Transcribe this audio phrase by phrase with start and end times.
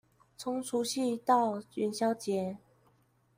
[0.35, 2.57] 從除夕到元宵節